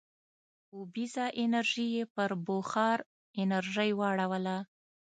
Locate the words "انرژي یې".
1.43-2.03